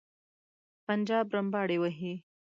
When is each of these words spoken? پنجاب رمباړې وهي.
پنجاب 0.85 1.25
رمباړې 1.35 1.77
وهي. 1.79 2.13